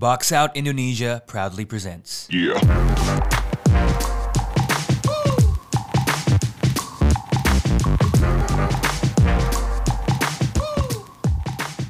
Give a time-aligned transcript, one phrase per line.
[0.00, 2.24] Box Out Indonesia proudly presents.
[2.32, 2.56] Yeah.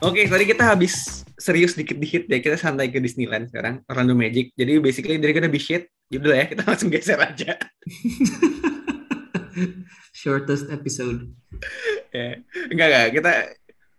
[0.02, 2.42] Oke, tadi kita habis serius dikit-dikit ya.
[2.42, 4.50] Kita santai ke Disneyland sekarang, Orlando Magic.
[4.58, 7.62] Jadi basically dari kita habis shit, yaudah ya kita langsung geser aja.
[10.18, 11.30] Shortest episode.
[12.10, 12.42] ya.
[12.74, 13.32] Enggak enggak, kita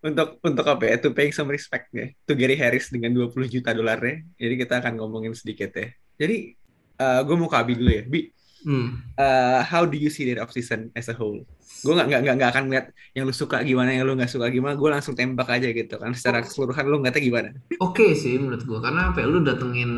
[0.02, 0.94] untuk untuk apa ya?
[1.00, 2.10] To paying some respect ya.
[2.26, 4.26] To Gary Harris dengan 20 juta dolarnya.
[4.36, 5.88] Jadi kita akan ngomongin sedikit ya.
[6.18, 6.58] Jadi
[6.98, 8.04] gue mau ke Abi dulu ya.
[8.06, 8.30] Bi,
[8.62, 9.02] Hmm.
[9.18, 11.42] uh, how do you see that off season as a whole?
[11.82, 14.46] Gue nggak nggak nggak nggak akan lihat yang lu suka gimana, yang lu nggak suka
[14.54, 14.78] gimana.
[14.78, 16.14] Gue langsung tembak aja gitu kan.
[16.14, 17.48] Secara keseluruhan lu ngeliatnya gimana?
[17.82, 19.90] Oke sih menurut gua karena apa ya, lu datengin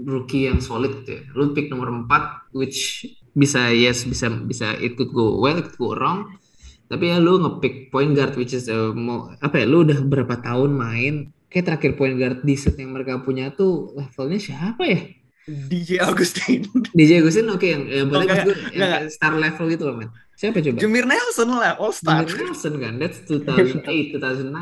[0.00, 1.22] rookie yang solid gitu ya.
[1.36, 3.04] Lu pick nomor 4 which
[3.36, 6.40] bisa yes bisa bisa it could go well, it could go wrong.
[6.86, 10.38] Tapi ya lu ngepick point guard which is uh, mau apa ya lu udah berapa
[10.38, 11.14] tahun main
[11.50, 15.00] kayak terakhir point guard di set yang mereka punya tuh levelnya siapa ya?
[15.46, 16.66] DJ Augustine.
[16.98, 19.94] DJ Agustin oke yang yang Oh, enggak, maksud gua enggak, yang star level gitu loh
[19.94, 20.10] men.
[20.36, 20.76] Siapa coba?
[20.76, 22.26] Jameer Nelson lah, All Star.
[22.28, 24.52] Jimmy Nelson kan, that's 2008, 2009,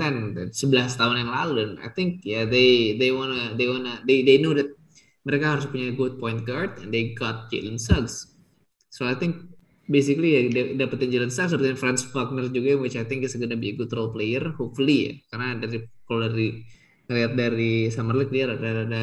[0.00, 4.00] 2010, 11 tahun yang lalu dan I think ya yeah, they they wanna they wanna
[4.08, 4.70] they they know that
[5.28, 8.32] mereka harus punya good point guard and they got Jalen Suggs.
[8.88, 9.50] So I think
[9.90, 13.58] basically ya da- dapetin Jalen Suggs dapetin Franz Wagner juga which I think is gonna
[13.58, 15.12] be a good role player hopefully ya.
[15.34, 16.62] Karena dari kalau dari
[17.10, 19.02] ngeliat dari Summer League dia rada rada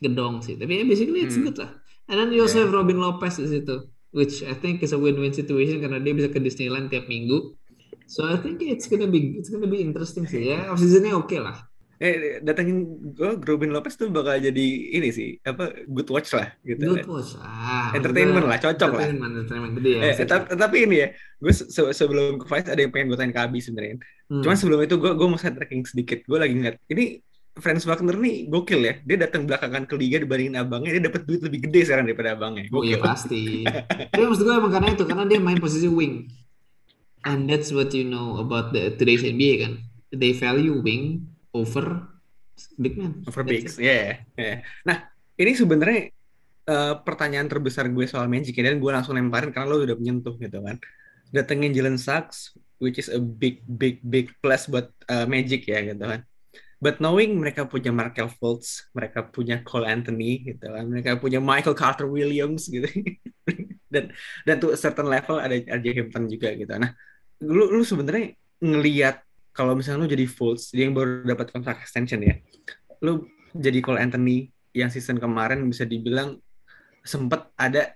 [0.00, 0.56] gedong sih.
[0.56, 1.44] Tapi ya basically it's Hmm.
[1.44, 1.70] good lah.
[2.08, 2.68] And then you also Yeah.
[2.68, 3.76] have Robin Lopez di situ
[4.14, 7.52] which I think is a win-win situation karena dia bisa ke Disneyland tiap minggu.
[8.08, 10.72] So I think it's gonna be it's gonna be interesting sih ya.
[10.72, 11.56] Off seasonnya oke lah
[11.96, 16.90] Eh, datengin gue, Robin Lopez tuh bakal jadi ini sih, apa good watch lah gitu.
[16.92, 19.06] good watch ah Entertainment lah, cocok lah.
[19.06, 22.66] entertainment entertainment gede ya Eh, tapi, tapi ini ya, gue se- se- sebelum ke Vice
[22.66, 24.02] ada yang pengen gue tanya ke Abi sebenarnya.
[24.26, 24.42] Hmm.
[24.42, 26.18] Cuman sebelum itu gue gue mau set tracking sedikit.
[26.24, 27.22] Gue lagi ngeliat, ini
[27.54, 28.94] Franz Wagner nih gokil ya.
[29.00, 32.66] Dia datang belakangan ke liga dibandingin abangnya, dia dapat duit lebih gede sekarang daripada abangnya.
[32.74, 33.06] Oh iya Gokil.
[33.06, 33.42] pasti.
[34.10, 36.26] Tapi maksud gue emang karena itu karena dia main posisi wing.
[37.22, 39.72] And that's what you know about the today's NBA kan.
[40.10, 42.10] They value wing over
[42.74, 43.22] big man.
[43.24, 43.86] Over bigs, it.
[43.86, 44.58] yeah, yeah.
[44.82, 45.06] Nah,
[45.38, 46.10] ini sebenarnya
[46.66, 50.34] eh, pertanyaan terbesar gue soal Magic ya, dan gue langsung lemparin karena lo udah menyentuh
[50.36, 50.76] gitu kan.
[51.30, 56.04] Datengin Jalen Suggs, which is a big, big, big plus buat eh, Magic ya gitu
[56.04, 56.26] kan.
[56.82, 61.78] But knowing mereka punya Markel Fultz, mereka punya Cole Anthony gitu kan, mereka punya Michael
[61.78, 62.84] Carter Williams gitu.
[63.94, 64.12] dan
[64.44, 66.68] dan tuh certain level ada RJ Hampton juga gitu.
[66.76, 66.92] Nah,
[67.40, 69.23] lu lu sebenarnya ngelihat
[69.54, 72.42] kalau misalnya lu jadi Fultz, dia yang baru dapat kontrak extension ya.
[72.98, 76.42] Lu jadi Cole Anthony yang season kemarin bisa dibilang
[77.06, 77.94] sempat ada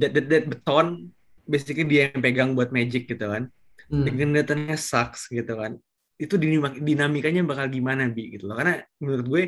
[0.00, 1.12] that, that, that beton
[1.44, 3.52] basically dia yang pegang buat Magic gitu kan.
[3.90, 4.06] Hmm.
[4.06, 5.76] dengan datanya sucks gitu kan.
[6.14, 8.56] Itu dinamik- dinamikanya bakal gimana bi gitu loh.
[8.56, 9.42] Karena menurut gue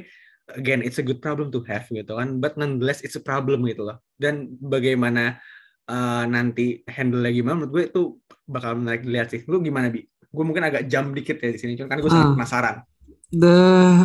[0.59, 2.43] again it's a good problem to have gitu kan.
[2.43, 4.03] But nonetheless it's a problem gitu loh.
[4.19, 5.39] Dan bagaimana
[5.87, 8.03] uh, nanti handle lagi gimana menurut gue itu
[8.45, 9.47] bakal menarik dilihat sih.
[9.47, 12.29] Lu gimana bi gue mungkin agak jam dikit ya di sini cuman kan gue sangat
[12.33, 12.37] Ah.
[12.37, 12.77] penasaran
[13.33, 13.57] The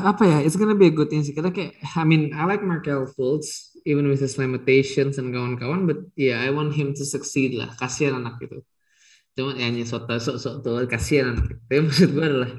[0.07, 0.37] apa ya?
[0.39, 3.75] It's gonna be a good thing sih karena kayak I mean I like Markel Fultz
[3.83, 7.75] even with his limitations dan kawan-kawan but yeah I want him to succeed lah.
[7.75, 8.63] Kasihan anak itu.
[9.35, 11.59] Cuma ya hanya sok sok tuh kasihan anak itu.
[11.59, 12.51] Tapi maksud gue adalah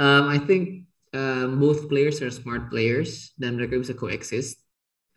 [0.00, 4.64] um, I think um, both players are smart players dan mereka bisa coexist.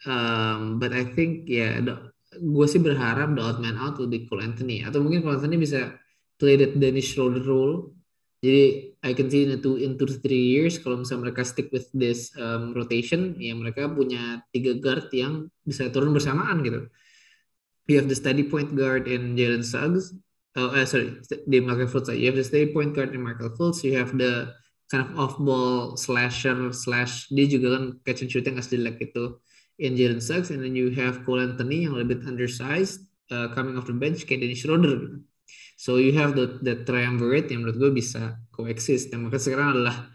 [0.03, 4.27] Um, but I think ya the- gue sih berharap the odd man out will be
[4.27, 5.95] Cole Anthony atau mungkin Cole Anthony bisa
[6.39, 7.95] play that Dennis Schroeder role.
[8.43, 11.73] Jadi I can see in two in two to three years kalau misalnya mereka stick
[11.73, 16.85] with this um, rotation, ya mereka punya tiga guard yang bisa turun bersamaan gitu.
[17.89, 20.13] You have the steady point guard in Jalen Suggs.
[20.55, 22.09] Oh, eh, sorry, di Michael Fultz.
[22.15, 23.85] You have the steady point guard in Michael Fultz.
[23.85, 24.55] You have the
[24.89, 29.37] kind of off-ball slasher slash dia juga kan catch and shoot yang nggak jelek itu
[29.81, 30.49] in Jalen Suggs.
[30.49, 34.45] And then you have Cole Anthony yang lebih undersized uh, coming off the bench kayak
[34.45, 35.17] Dennis Schroeder gitu.
[35.75, 39.11] So you have the the triumvirate yang menurut gue bisa coexist.
[39.11, 40.07] Dan maka sekarang adalah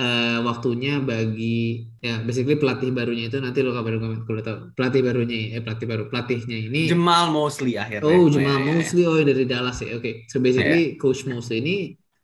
[0.00, 4.58] eh, waktunya bagi ya basically pelatih barunya itu nanti lo kabarin gue kalau tahu.
[4.72, 6.88] Pelatih barunya eh pelatih baru pelatihnya ini.
[6.88, 8.08] Jamal Mosley akhirnya.
[8.08, 8.72] Oh Jamal iya, iya.
[8.80, 9.02] Mosley.
[9.04, 10.00] Oh dari Dallas ya.
[10.00, 10.24] Oke.
[10.32, 11.76] So basically coach Mosley ini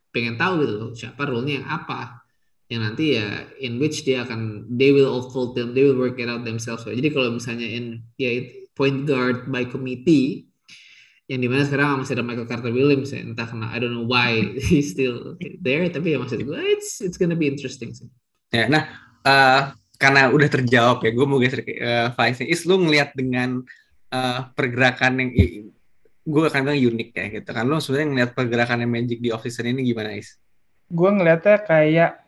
[0.09, 2.25] pengen tahu gitu loh siapa role-nya yang apa.
[2.67, 6.17] Yang nanti ya in which dia akan they will all fold them they will work
[6.17, 6.89] it out themselves.
[6.89, 8.33] Jadi kalau misalnya in ya
[8.73, 10.46] point guard by committee
[11.27, 14.07] yang di mana sekarang masih ada Michael Carter Williams ya entah kenapa I don't know
[14.07, 18.07] why he's still there tapi ya maksud gue it's it's gonna be interesting sih
[18.47, 18.87] Ya, nah
[19.27, 19.61] eh,
[19.99, 22.53] karena udah terjawab ya, gue mau geser ke uh, Faiz nih.
[22.53, 23.65] Is lu ngelihat dengan
[24.13, 25.29] eh, pergerakan yang
[26.27, 27.67] gue akan bilang unik ya gitu kan.
[27.67, 30.39] Lu sebenarnya ngelihat pergerakan yang Magic di off season ini gimana Is?
[30.87, 32.23] gue ngeliatnya kayak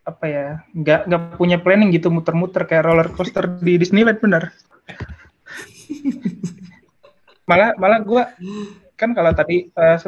[0.00, 4.48] apa ya nggak nggak punya planning gitu muter-muter kayak roller coaster di Disneyland bener
[7.46, 8.22] malah malah gue
[8.98, 9.98] kan kalau tadi uh,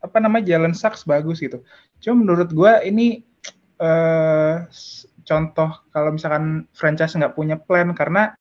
[0.00, 1.62] apa namanya jalan Saks bagus gitu.
[2.02, 3.22] Cuma menurut gue ini
[3.78, 4.64] uh,
[5.24, 8.34] contoh kalau misalkan franchise nggak punya plan karena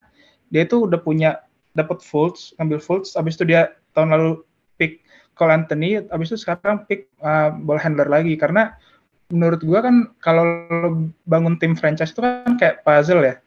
[0.49, 1.45] dia itu udah punya
[1.77, 4.41] dapat Fultz ngambil Fultz abis itu dia tahun lalu
[4.81, 5.05] pick
[5.37, 8.33] Cole Anthony abis itu sekarang pick uh, ball handler lagi.
[8.39, 8.73] Karena
[9.29, 10.65] menurut gua kan kalau
[11.29, 13.37] bangun tim franchise itu kan kayak puzzle ya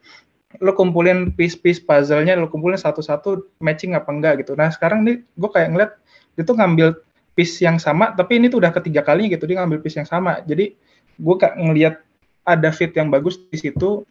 [0.61, 4.53] lo kumpulin piece-piece puzzle-nya lo kumpulin satu-satu matching apa enggak gitu.
[4.53, 5.91] Nah sekarang nih gue kayak ngeliat
[6.37, 7.01] dia tuh ngambil
[7.33, 10.41] piece yang sama tapi ini tuh udah ketiga kalinya gitu dia ngambil piece yang sama.
[10.45, 10.77] Jadi
[11.17, 11.95] gue kayak ngeliat
[12.43, 14.05] ada fit yang bagus di situ.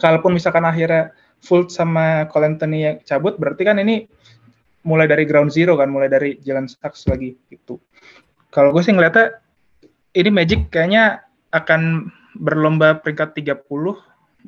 [0.00, 4.06] Kalaupun misalkan akhirnya full sama Colentoni yang cabut berarti kan ini
[4.86, 7.78] mulai dari ground zero kan mulai dari jalan saks lagi gitu.
[8.52, 9.40] Kalau gue sih ngeliatnya
[10.12, 13.64] ini Magic kayaknya akan berlomba peringkat 30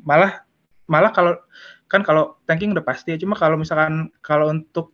[0.05, 0.44] malah
[0.91, 1.39] malah kalau
[1.89, 4.93] kan kalau tanking udah pasti ya cuma kalau misalkan kalau untuk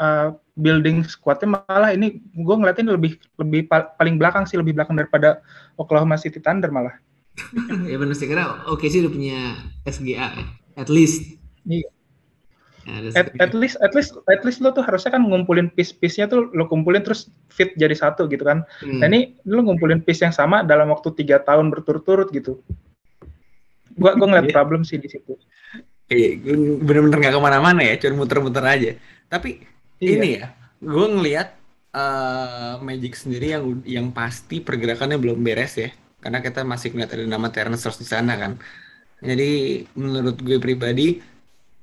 [0.00, 5.42] uh, building squadnya malah ini gue ngeliatin lebih lebih paling belakang sih lebih belakang daripada
[5.76, 6.96] Oklahoma City Thunder malah
[7.90, 9.38] ya benar sih karena oke sih udah punya
[9.86, 10.44] SGA ya
[10.78, 11.90] at least iya
[12.88, 16.64] at, at least at least at least lo tuh harusnya kan ngumpulin piece-piece-nya tuh lo
[16.66, 18.64] kumpulin terus fit jadi satu gitu kan.
[18.80, 19.04] Hmm.
[19.04, 22.64] Nah ini lo ngumpulin piece yang sama dalam waktu tiga tahun berturut-turut gitu.
[23.98, 24.54] Gua gua ngeliat iya.
[24.54, 25.34] problem sih di situ.
[26.08, 26.40] Iya,
[26.80, 28.90] bener-bener nggak ke mana-mana ya, cuma muter-muter aja.
[29.28, 29.60] Tapi
[30.00, 30.16] iya.
[30.16, 31.52] ini ya, gue ngeliat
[31.92, 35.92] uh, Magic sendiri yang yang pasti pergerakannya belum beres ya,
[36.24, 38.56] karena kita masih ngeliat ada nama Terence Ross di sana kan.
[39.20, 41.20] Jadi menurut gue pribadi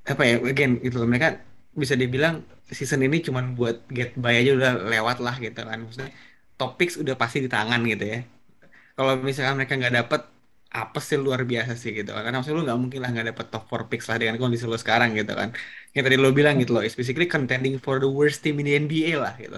[0.05, 1.41] apa ya again itu mereka
[1.73, 6.13] bisa dibilang season ini cuma buat get by aja udah lewat lah gitu kan maksudnya
[6.55, 8.19] topics udah pasti di tangan gitu ya
[8.95, 10.21] kalau misalkan mereka nggak dapet
[10.81, 12.21] apa sih luar biasa sih gitu kan.
[12.25, 14.77] Karena maksudnya lu nggak mungkin lah nggak dapet top 4 picks lah dengan kondisi lo
[14.83, 15.49] sekarang gitu kan.
[15.95, 18.73] Yang tadi lo bilang gitu loh it's basically contending for the worst team in the
[18.83, 19.57] NBA lah gitu.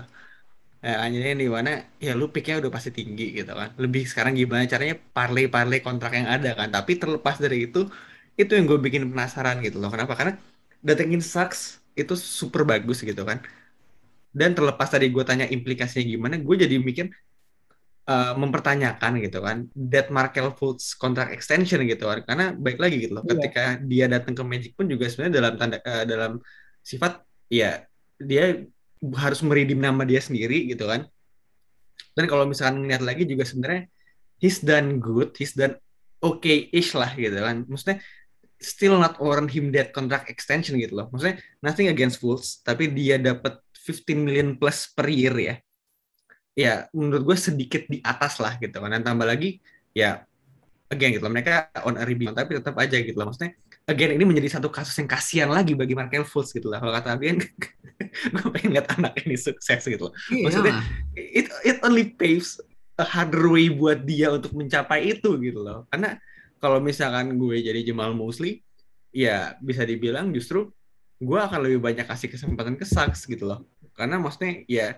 [0.84, 1.70] Nah, anjirnya di mana
[2.06, 3.70] ya lu picknya udah pasti tinggi gitu kan.
[3.84, 6.70] Lebih sekarang gimana caranya parley-parley kontrak yang ada kan.
[6.76, 7.80] Tapi terlepas dari itu,
[8.42, 9.90] itu yang gue bikin penasaran gitu loh.
[9.94, 10.14] Kenapa?
[10.20, 10.34] Karena
[10.88, 11.62] datengin sucks
[12.02, 13.38] itu super bagus gitu kan.
[14.40, 17.06] Dan terlepas tadi gue tanya implikasinya gimana gue jadi mikir
[18.08, 23.20] uh, mempertanyakan gitu kan that Markel Fultz kontrak extension gitu kan karena baik lagi gitu
[23.20, 23.32] loh yeah.
[23.38, 26.32] ketika dia datang ke Magic pun juga sebenarnya dalam tanda uh, dalam
[26.82, 27.22] sifat
[27.52, 27.84] ya
[28.18, 28.66] dia
[29.14, 31.06] harus meridim nama dia sendiri gitu kan
[32.18, 33.86] dan kalau misalkan ngeliat lagi juga sebenarnya
[34.42, 35.78] he's done good he's done
[36.18, 38.02] okay-ish lah gitu kan maksudnya
[38.58, 41.08] still not warrant him that contract extension gitu loh.
[41.14, 45.56] Maksudnya nothing against Fultz, tapi dia dapat 15 million plus per year ya.
[46.58, 48.90] Ya, menurut gue sedikit di atas lah gitu kan.
[48.90, 49.62] Dan tambah lagi
[49.94, 50.26] ya
[50.90, 51.34] again gitu loh.
[51.34, 53.30] Mereka on a rebound tapi tetap aja gitu loh.
[53.30, 53.54] Maksudnya
[53.86, 56.82] again ini menjadi satu kasus yang kasihan lagi bagi Markel Fultz gitu lah.
[56.82, 57.38] Kalau kata Abian
[58.36, 60.14] gue pengen lihat anak ini sukses gitu loh.
[60.34, 60.44] Iya.
[60.50, 60.74] Maksudnya
[61.14, 62.58] it it only paves
[62.98, 65.86] a harder way buat dia untuk mencapai itu gitu loh.
[65.94, 66.18] Karena
[66.58, 68.66] kalau misalkan gue jadi Jamal Mosley,
[69.14, 70.74] ya bisa dibilang justru
[71.18, 73.66] gue akan lebih banyak kasih kesempatan ke Sucks gitu loh.
[73.94, 74.98] Karena maksudnya ya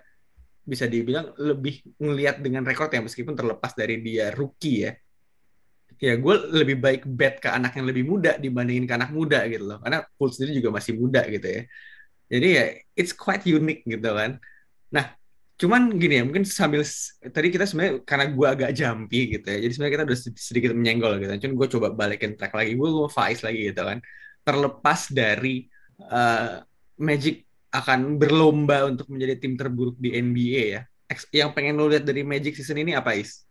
[0.70, 4.92] bisa dibilang lebih ngelihat dengan rekor yang meskipun terlepas dari dia rookie ya.
[6.00, 9.66] Ya gue lebih baik bet ke anak yang lebih muda dibandingin ke anak muda gitu
[9.68, 9.78] loh.
[9.84, 11.62] Karena Fultz sendiri juga masih muda gitu ya.
[12.30, 14.38] Jadi ya it's quite unique gitu kan.
[14.94, 15.20] Nah
[15.60, 16.88] cuman gini ya mungkin sambil
[17.36, 21.20] tadi kita sebenarnya karena gue agak jampi gitu ya jadi sebenarnya kita udah sedikit menyenggol
[21.20, 24.00] gitu cuman gue coba balikin track lagi gue mau Faiz lagi gitu kan
[24.48, 25.68] terlepas dari
[26.00, 26.64] uh,
[26.96, 30.82] Magic akan berlomba untuk menjadi tim terburuk di NBA ya
[31.34, 33.46] yang pengen lo lihat dari Magic season ini apa Is?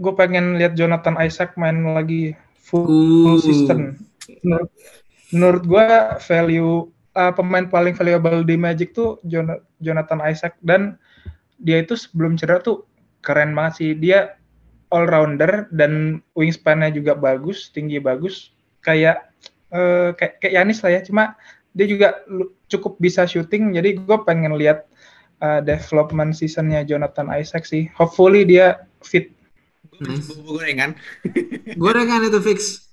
[0.00, 4.00] Gue pengen lihat Jonathan Isaac main lagi full, full season.
[4.40, 4.70] Menurut,
[5.30, 5.86] menurut gue
[6.24, 6.72] value
[7.12, 9.20] uh, pemain paling valuable di Magic tuh
[9.84, 10.96] Jonathan Isaac dan
[11.60, 12.88] dia itu sebelum cedera tuh
[13.20, 13.90] keren banget sih.
[13.92, 14.40] Dia
[14.88, 18.50] all rounder dan wingspan-nya juga bagus, tinggi bagus.
[18.80, 19.28] Kayak
[19.70, 21.00] uh, kayak kayak Yanis lah ya.
[21.04, 21.36] Cuma
[21.72, 22.08] dia juga
[22.68, 23.72] cukup bisa shooting.
[23.76, 24.88] Jadi gue pengen lihat
[25.40, 27.88] uh, development seasonnya Jonathan Isaac sih.
[27.96, 29.32] Hopefully dia fit.
[30.00, 30.30] Nice.
[30.32, 30.96] Gorengan.
[31.82, 32.88] gorengan itu fix.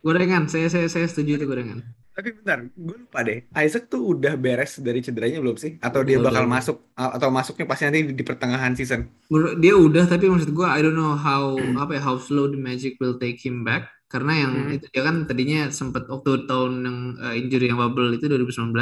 [0.00, 0.48] Gorengan.
[0.48, 1.84] Saya saya saya setuju itu gorengan.
[2.12, 3.48] Tapi bentar, gue lupa deh.
[3.56, 5.80] Isaac tuh udah beres dari cederanya belum sih?
[5.80, 6.52] Atau dia bakal udah.
[6.60, 9.08] masuk atau masuknya pasti nanti di, di pertengahan season?
[9.56, 13.00] Dia udah, tapi maksud gue I don't know how apa ya how slow the Magic
[13.00, 13.88] will take him back.
[14.12, 14.76] Karena yang hmm.
[14.76, 18.76] itu dia kan tadinya sempat waktu tahun yang uh, injury yang bubble itu 2019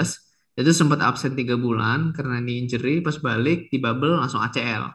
[0.59, 4.91] itu sempat absen tiga bulan karena ini injury pas balik di bubble langsung ACL.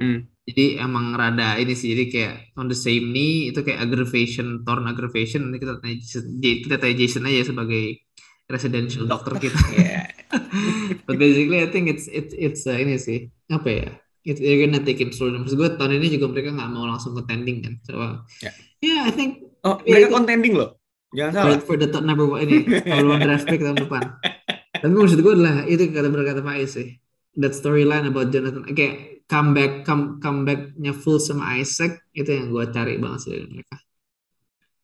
[0.00, 0.24] Hmm.
[0.46, 4.86] Jadi emang rada ini sih, jadi kayak on the same knee itu kayak aggravation, torn
[4.86, 5.50] aggravation.
[5.50, 7.84] Nanti kita tanya Jason, kita tanya Jason aja sebagai
[8.46, 9.58] residential dokter kita.
[11.06, 13.88] But basically I think it's it's it's uh, ini sih apa ya?
[14.26, 15.30] It, they're gonna take it slow.
[15.30, 17.74] Maksud gue tahun ini juga mereka nggak mau langsung contending kan.
[17.86, 18.50] So uh, Ya.
[18.82, 20.70] yeah, I think Oh, mereka itu- contending loh.
[21.10, 21.58] Jangan salah.
[21.62, 24.04] for the top number one ini number one draft pick tahun depan.
[24.76, 26.88] Tapi maksud gue adalah itu kata berkata Pak Is sih.
[27.34, 32.96] That storyline about Jonathan kayak comeback come comebacknya full sama Isaac itu yang gue cari
[32.96, 33.76] banget sih dari mereka.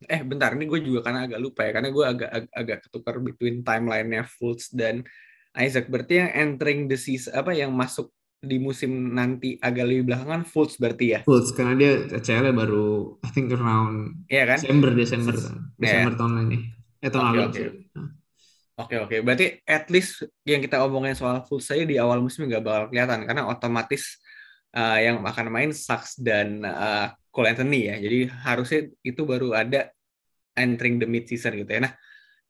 [0.03, 3.23] Eh, bentar, ini gue juga karena agak lupa ya, karena gue agak ag- agak ketukar
[3.23, 5.07] between timeline-nya Fultz dan
[5.55, 5.87] Isaac.
[5.87, 8.11] Berarti yang entering the season apa yang masuk
[8.43, 13.31] di musim nanti agak lebih belakangan Fultz berarti ya, Fultz karena dia CL baru I
[13.31, 14.59] think around Iya kan?
[14.59, 15.55] Desember Desember kan.
[15.79, 16.59] Desember tahun ini.
[16.99, 17.47] Eh tahun Oke, lalu.
[17.47, 17.63] oke.
[17.95, 18.09] Nah.
[18.73, 22.63] Oke oke, berarti at least yang kita omongin soal Fultz saya di awal musim nggak
[22.67, 24.19] bakal kelihatan karena otomatis
[24.75, 27.97] uh, yang akan main Saks dan uh, Cole Anthony ya.
[28.01, 29.89] Jadi harusnya itu baru ada
[30.59, 31.81] entering the mid season gitu ya.
[31.89, 31.93] Nah,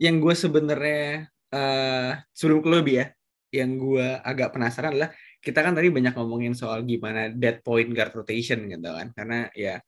[0.01, 3.07] yang gue sebenarnya uh, sebelum ke lobby ya,
[3.55, 5.11] yang gue agak penasaran adalah
[5.43, 9.83] kita kan tadi banyak ngomongin soal gimana dead point guard rotation gitu kan, karena ya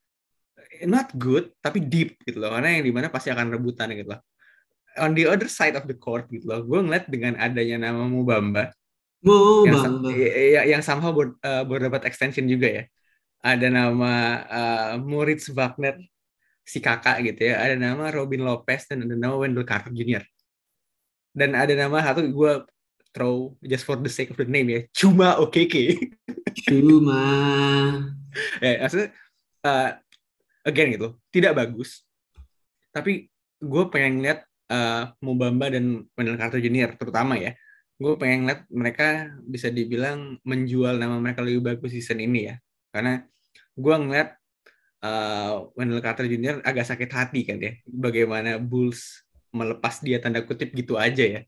[0.91, 4.21] not good tapi deep gitu loh, karena yang di mana pasti akan rebutan gitu loh.
[4.99, 8.75] On the other side of the court gitu loh, gue ngeliat dengan adanya nama Mubamba
[9.25, 10.15] Mau yang, sa- bang, bang.
[10.21, 12.85] ya- ya- yang somehow baru, uh, baru dapat extension juga ya.
[13.41, 14.13] Ada nama
[14.45, 15.97] uh, Moritz Wagner,
[16.61, 17.61] si kakak gitu ya.
[17.61, 20.25] Ada nama Robin Lopez dan ada nama Wendell Carter Jr.
[21.33, 22.53] Dan ada nama satu gue
[23.15, 25.95] throw just for the sake of the name ya, Cuma OKK.
[26.67, 27.23] Cuma
[28.59, 29.09] ya, maksudnya
[29.63, 29.91] uh,
[30.67, 32.03] again gitu, tidak bagus.
[32.91, 33.31] Tapi
[33.63, 36.99] gue pengen lihat uh, Mubamba dan Wendell Carter Jr.
[36.99, 37.55] terutama ya.
[37.95, 42.59] Gue pengen lihat mereka bisa dibilang menjual nama mereka lebih bagus season ini ya.
[42.91, 43.23] Karena
[43.79, 44.35] gue ngeliat
[45.07, 46.63] uh, Wendell Carter Jr.
[46.67, 47.79] agak sakit hati kan ya.
[47.87, 49.23] Bagaimana Bulls
[49.55, 51.41] melepas dia tanda kutip gitu aja ya.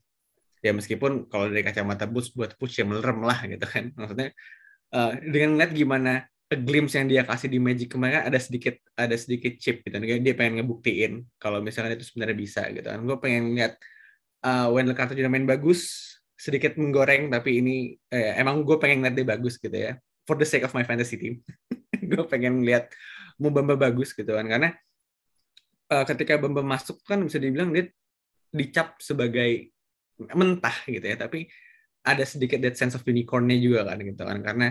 [0.61, 3.91] Ya meskipun kalau dari kacamata Bulls buat push ya melerem lah gitu kan.
[3.99, 4.33] Maksudnya
[4.93, 6.11] uh, dengan ngeliat gimana
[6.47, 9.95] a glimpse yang dia kasih di Magic kemarin ada sedikit ada sedikit chip gitu.
[9.95, 12.87] Kan dia pengen ngebuktiin kalau misalnya itu sebenarnya bisa gitu.
[12.87, 13.75] Kan gue pengen lihat
[14.47, 19.15] uh, Wendell Carter juga main bagus sedikit menggoreng tapi ini eh, emang gue pengen lihat
[19.17, 19.97] dia bagus gitu ya.
[20.27, 21.39] For the sake of my fantasy team.
[22.11, 22.91] Gue pengen lihat
[23.39, 24.43] Mubamba bagus gitu kan.
[24.43, 24.75] Karena
[25.91, 27.87] uh, ketika Bamba masuk kan bisa dibilang dia
[28.51, 29.71] dicap sebagai
[30.17, 31.45] mentah gitu ya tapi
[32.01, 34.67] ada sedikit that sense of unicornnya juga kan gitu kan karena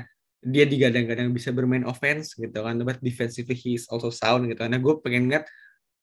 [0.46, 4.62] dia digadang-gadang bisa bermain offense gitu kan, but defensively he is also sound gitu.
[4.62, 5.50] Karena gue pengen lihat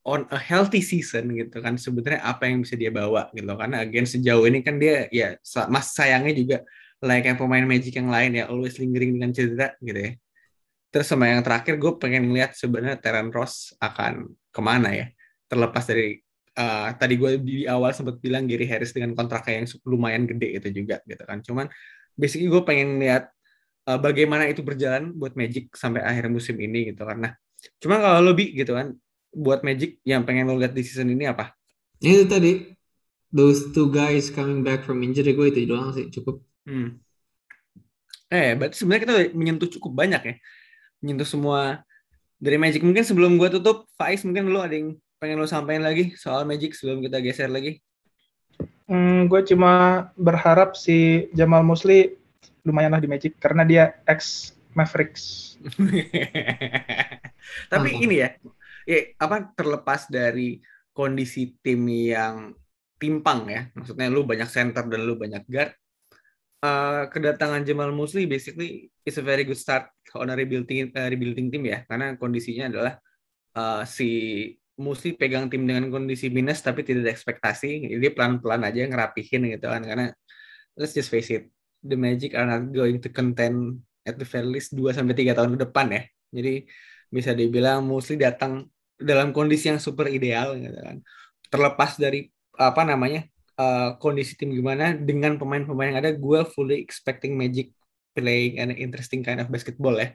[0.03, 4.03] on a healthy season gitu kan sebenarnya apa yang bisa dia bawa gitu karena again
[4.03, 5.39] sejauh ini kan dia ya
[5.71, 6.57] mas sayangnya juga
[6.99, 10.11] layaknya pemain Magic yang lain ya always lingering dengan cedera gitu ya.
[10.91, 15.07] Terus sama yang terakhir gue pengen lihat sebenarnya Terran Ross akan ke mana ya
[15.47, 16.19] terlepas dari
[16.57, 20.69] uh, tadi gue di awal sempat bilang Gary Harris dengan kontraknya yang lumayan gede itu
[20.83, 21.39] juga gitu kan.
[21.41, 21.65] Cuman
[22.17, 23.29] basically gue pengen lihat
[23.89, 27.35] uh, bagaimana itu berjalan buat Magic sampai akhir musim ini gitu karena
[27.79, 28.91] cuma kalau lebih gitu kan
[29.33, 31.55] buat Magic yang pengen lo lihat di season ini apa?
[32.03, 32.75] itu tadi
[33.31, 36.43] those two guys coming back from injury gue itu doang sih cukup.
[36.67, 36.99] Hmm.
[38.27, 40.35] Eh, berarti sebenarnya kita menyentuh cukup banyak ya,
[40.99, 41.85] menyentuh semua
[42.37, 42.81] dari Magic.
[42.83, 46.75] Mungkin sebelum gue tutup, Faiz mungkin lo ada yang pengen lo sampaikan lagi soal Magic
[46.75, 47.79] sebelum kita geser lagi.
[48.91, 52.11] Hmm, gue cuma berharap si Jamal Musli
[52.67, 55.55] lumayan lah di Magic karena dia ex Mavericks.
[57.71, 58.35] Tapi ini ya,
[58.83, 60.59] ya apa terlepas dari
[60.91, 62.51] kondisi tim yang
[62.99, 65.71] timpang ya, maksudnya lu banyak center dan lu banyak guard,
[66.67, 69.87] uh, kedatangan Jamal Musli basically is a very good start
[70.19, 72.93] on a rebuilding uh, rebuilding team ya, karena kondisinya adalah
[73.55, 74.11] uh, si
[74.83, 79.71] Musli pegang tim dengan kondisi minus tapi tidak ada ekspektasi, jadi pelan-pelan aja ngerapihin gitu
[79.71, 80.11] kan, karena
[80.75, 81.47] let's just face it,
[81.79, 85.55] the Magic are not going to contend at the very least 2 sampai 3 tahun
[85.55, 86.03] ke depan ya.
[86.35, 86.53] Jadi
[87.07, 88.67] bisa dibilang Musli datang
[88.99, 90.99] dalam kondisi yang super ideal gitu kan.
[91.47, 93.25] Terlepas dari apa namanya
[93.57, 97.71] uh, kondisi tim gimana dengan pemain-pemain yang ada, gue fully expecting Magic
[98.13, 100.13] playing an interesting kind of basketball ya.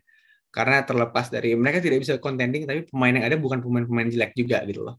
[0.49, 4.65] Karena terlepas dari mereka tidak bisa contending, tapi pemain yang ada bukan pemain-pemain jelek juga
[4.65, 4.97] gitu loh.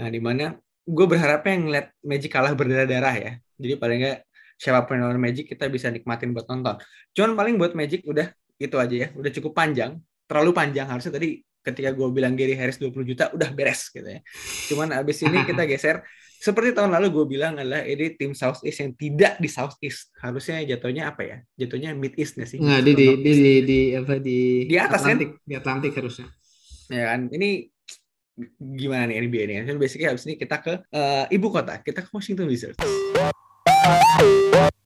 [0.00, 3.32] Nah di mana gue berharapnya ngeliat Magic kalah berdarah-darah ya.
[3.56, 4.18] Jadi paling nggak
[4.60, 6.78] siapa pun yang lawan Magic kita bisa nikmatin buat nonton.
[7.16, 8.28] Cuman paling buat Magic udah
[8.60, 9.98] itu aja ya, udah cukup panjang,
[10.30, 14.20] terlalu panjang harusnya tadi ketika gue bilang Gary Harris 20 juta udah beres gitu ya.
[14.68, 16.04] Cuman abis ini kita geser
[16.44, 20.12] seperti tahun lalu gue bilang adalah ini tim South East yang tidak di South East.
[20.20, 21.36] Harusnya jatuhnya apa ya?
[21.56, 22.60] Jatuhnya Mid East nggak sih?
[22.60, 25.16] Nggak, di, di, di, di, di, apa, di, Di atas, kan?
[25.16, 26.28] Atlantik, di Atlantik harusnya.
[26.92, 27.32] ya kan?
[27.32, 27.48] Ini
[28.60, 31.80] gimana nih NBA ini kan basically habis ini kita ke eh, ibu kota.
[31.80, 32.76] Kita ke Washington Wizards